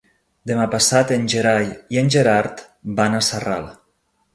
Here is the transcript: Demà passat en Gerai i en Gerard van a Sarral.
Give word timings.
Demà 0.51 0.63
passat 0.75 1.13
en 1.17 1.29
Gerai 1.35 1.69
i 1.97 2.03
en 2.05 2.11
Gerard 2.17 2.67
van 3.01 3.19
a 3.19 3.25
Sarral. 3.33 3.75